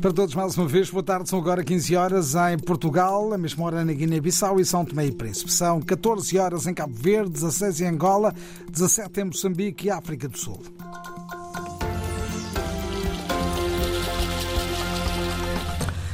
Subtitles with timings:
[0.00, 1.28] Para todos, mais uma vez, boa tarde.
[1.28, 5.12] São agora 15 horas em Portugal, a mesma hora na Guiné-Bissau e São Tomé e
[5.12, 5.52] Príncipe.
[5.52, 8.34] São 14 horas em Cabo Verde, 16 em Angola,
[8.70, 10.58] 17 em Moçambique e África do Sul.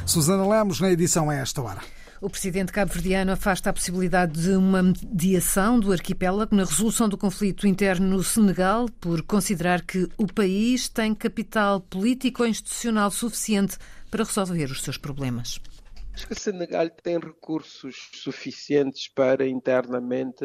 [0.05, 1.96] Susana Lemos na edição a esta hora.
[2.19, 7.67] O presidente cabo-verdiano afasta a possibilidade de uma mediação do arquipélago na resolução do conflito
[7.67, 13.77] interno no Senegal, por considerar que o país tem capital político ou institucional suficiente
[14.09, 15.59] para resolver os seus problemas.
[16.15, 20.43] Acho que o Senegal tem recursos suficientes para internamente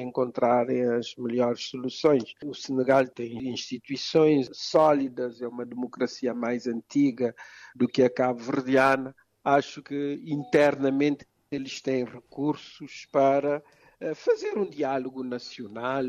[0.00, 2.34] encontrarem as melhores soluções.
[2.44, 7.32] O Senegal tem instituições sólidas, é uma democracia mais antiga
[7.76, 9.14] do que a cabo-verdiana
[9.44, 13.62] acho que internamente eles têm recursos para
[14.00, 16.04] eh, fazer um diálogo nacional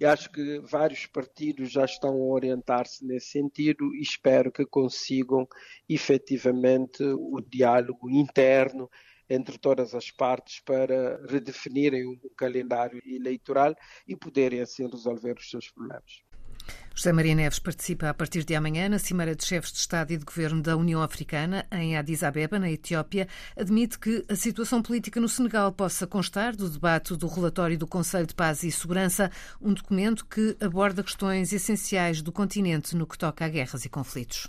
[0.00, 5.46] e acho que vários partidos já estão a orientar-se nesse sentido e espero que consigam
[5.88, 8.88] efetivamente o diálogo interno
[9.28, 13.74] entre todas as partes para redefinirem um calendário eleitoral
[14.06, 16.22] e poderem assim resolver os seus problemas.
[16.98, 20.16] José Maria Neves participa a partir de amanhã na Cimeira de Chefes de Estado e
[20.16, 23.28] de Governo da União Africana, em Addis Abeba, na Etiópia.
[23.54, 28.26] Admite que a situação política no Senegal possa constar do debate do relatório do Conselho
[28.26, 29.30] de Paz e Segurança,
[29.60, 34.48] um documento que aborda questões essenciais do continente no que toca a guerras e conflitos.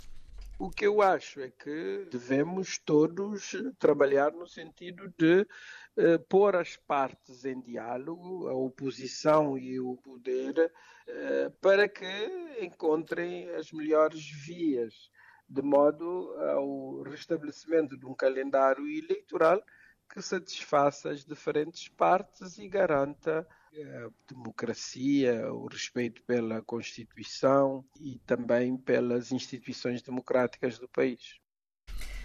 [0.60, 5.46] O que eu acho é que devemos todos trabalhar no sentido de
[5.96, 10.72] eh, pôr as partes em diálogo, a oposição e o poder,
[11.06, 12.04] eh, para que
[12.60, 15.12] encontrem as melhores vias,
[15.48, 19.62] de modo ao restabelecimento de um calendário eleitoral
[20.12, 28.76] que satisfaça as diferentes partes e garanta a democracia, o respeito pela Constituição e também
[28.76, 31.38] pelas instituições democráticas do país.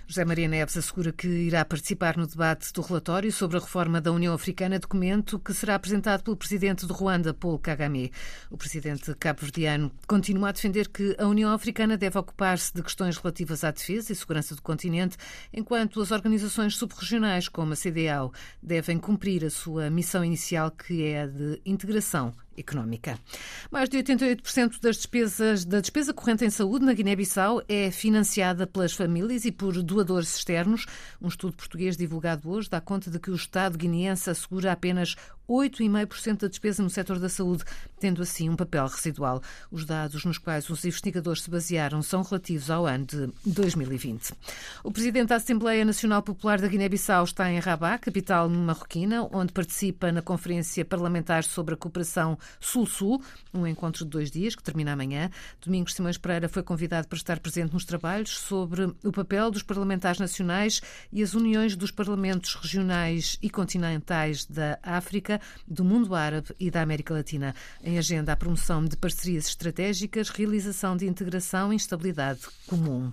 [0.06, 4.12] José Maria Neves assegura que irá participar no debate do relatório sobre a reforma da
[4.12, 8.12] União Africana, documento que será apresentado pelo presidente de Ruanda, Paul Kagame.
[8.52, 13.64] O presidente cabo-verdiano continua a defender que a União Africana deve ocupar-se de questões relativas
[13.64, 15.16] à defesa e segurança do continente,
[15.54, 21.22] enquanto as organizações subregionais, como a CDAO, devem cumprir a sua missão inicial, que é
[21.22, 23.18] a de integração económica.
[23.72, 28.94] Mais de 88% das despesas da despesa corrente em saúde na Guiné-Bissau é financiada pelas
[28.94, 30.86] famílias e por doadores externos.
[31.22, 35.16] Um estudo português divulgado hoje dá conta de que o Estado guineense assegura apenas
[35.48, 37.64] 8,5% da despesa no setor da saúde,
[38.00, 39.42] tendo assim um papel residual.
[39.72, 44.34] Os dados nos quais os investigadores se basearam são relativos ao ano de 2020.
[44.84, 50.12] O presidente da Assembleia Nacional Popular da Guiné-Bissau está em Rabat, capital marroquina, onde participa
[50.12, 53.22] na Conferência Parlamentar sobre a Cooperação Sul-Sul,
[53.54, 55.30] um encontro de dois dias que termina amanhã.
[55.64, 60.20] Domingos Simões Pereira foi convidado para estar presente nos trabalhos sobre o papel dos parlamentares
[60.20, 66.50] nacionais e as uniões dos parlamentos regionais e continentais da África África, do mundo árabe
[66.60, 67.56] e da América Latina.
[67.84, 73.12] Em agenda, a promoção de parcerias estratégicas, realização de integração e estabilidade comum.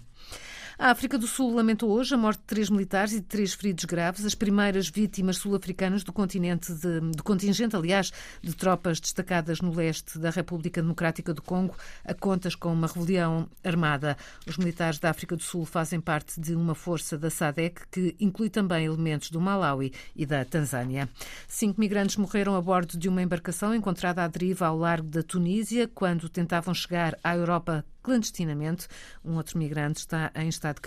[0.82, 3.84] A África do Sul lamentou hoje a morte de três militares e de três feridos
[3.84, 8.10] graves, as primeiras vítimas sul-africanas do continente, de, contingente, aliás,
[8.40, 13.46] de tropas destacadas no leste da República Democrática do Congo, a contas com uma rebelião
[13.62, 14.16] armada.
[14.46, 18.48] Os militares da África do Sul fazem parte de uma força da SADEC que inclui
[18.48, 21.10] também elementos do Malawi e da Tanzânia.
[21.46, 25.86] Cinco migrantes morreram a bordo de uma embarcação encontrada à deriva ao largo da Tunísia
[25.94, 28.88] quando tentavam chegar à Europa clandestinamente.
[29.24, 30.80] Um outro migrante está em estado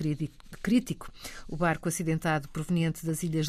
[0.62, 1.12] crítico.
[1.48, 3.48] O barco acidentado proveniente das ilhas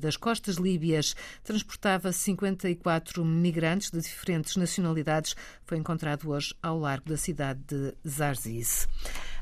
[0.00, 1.14] das costas líbias
[1.44, 5.34] transportava 54 migrantes de diferentes nacionalidades.
[5.64, 8.88] Foi encontrado hoje ao largo da cidade de Zarzis.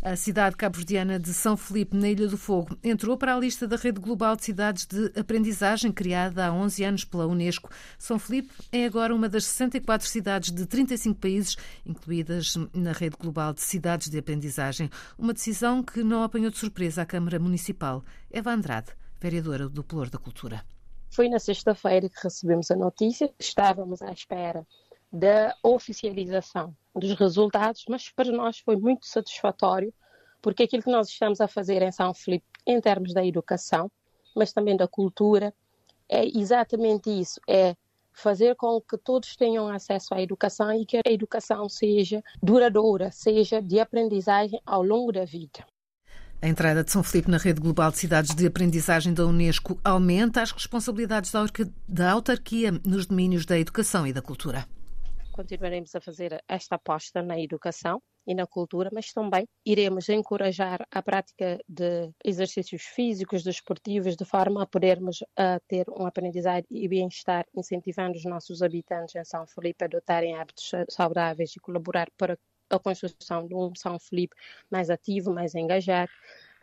[0.04, 3.74] A cidade cabo-verdiana de São Felipe, na Ilha do Fogo, entrou para a lista da
[3.76, 7.70] Rede Global de Cidades de Aprendizagem, criada há 11 anos pela Unesco.
[7.98, 11.56] São Felipe é agora uma das 64 cidades de 35 países
[11.86, 14.90] incluídas na Rede Global de Cidades de Aprendizagem.
[15.18, 18.04] Uma decisão que não apanhou de surpresa a Câmara Municipal.
[18.30, 20.66] Eva Andrade, vereadora do Pelour da Cultura.
[21.08, 23.32] Foi na sexta-feira que recebemos a notícia.
[23.38, 24.66] Estávamos à espera
[25.14, 29.94] da oficialização dos resultados, mas para nós foi muito satisfatório,
[30.42, 33.88] porque aquilo que nós estamos a fazer em São Felipe, em termos da educação,
[34.34, 35.54] mas também da cultura,
[36.08, 37.76] é exatamente isso: é
[38.12, 43.62] fazer com que todos tenham acesso à educação e que a educação seja duradoura, seja
[43.62, 45.64] de aprendizagem ao longo da vida.
[46.42, 50.42] A entrada de São Filipe na rede global de cidades de aprendizagem da Unesco aumenta
[50.42, 51.32] as responsabilidades
[51.88, 54.66] da autarquia nos domínios da educação e da cultura
[55.34, 61.02] continuaremos a fazer esta aposta na educação e na cultura, mas também iremos encorajar a
[61.02, 67.44] prática de exercícios físicos, desportivos, de forma a podermos uh, ter um aprendizado e bem-estar,
[67.54, 72.38] incentivando os nossos habitantes em São Felipe a adotarem hábitos saudáveis e colaborar para
[72.70, 74.36] a construção de um São Felipe
[74.70, 76.12] mais ativo, mais engajado.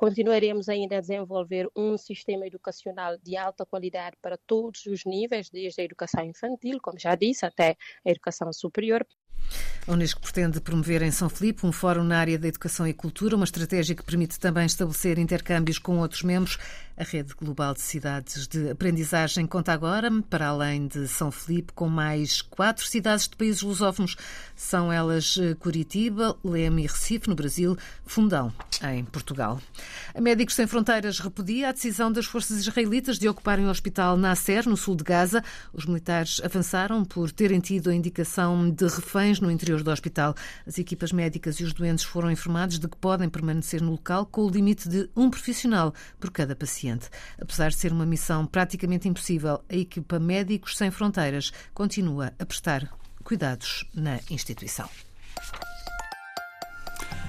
[0.01, 5.79] Continuaremos ainda a desenvolver um sistema educacional de alta qualidade para todos os níveis, desde
[5.79, 9.05] a educação infantil, como já disse, até a educação superior,
[9.87, 13.35] a Unesco pretende promover em São Filipe um fórum na área da educação e cultura,
[13.35, 16.59] uma estratégia que permite também estabelecer intercâmbios com outros membros.
[16.95, 21.89] A rede global de cidades de aprendizagem conta agora, para além de São Filipe, com
[21.89, 24.15] mais quatro cidades de países lusófonos.
[24.55, 28.53] São elas eh, Curitiba, Leme e Recife, no Brasil, Fundão,
[28.83, 29.59] em Portugal.
[30.13, 34.69] A Médicos Sem Fronteiras repudia a decisão das forças israelitas de ocuparem o hospital Nasser,
[34.69, 35.43] no sul de Gaza.
[35.73, 38.87] Os militares avançaram por terem tido a indicação de
[39.39, 40.35] no interior do hospital.
[40.67, 44.41] As equipas médicas e os doentes foram informados de que podem permanecer no local com
[44.41, 47.09] o limite de um profissional por cada paciente.
[47.39, 52.89] Apesar de ser uma missão praticamente impossível, a equipa Médicos Sem Fronteiras continua a prestar
[53.23, 54.89] cuidados na instituição.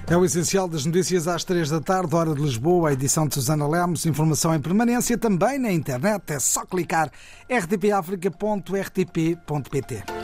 [0.06, 3.32] É o essencial das notícias às três da tarde, hora de Lisboa, a edição de
[3.34, 4.04] Susana Lemos.
[4.04, 6.32] Informação em permanência também na internet.
[6.32, 7.10] É só clicar
[7.48, 10.21] rtpafrica.rtp.pt.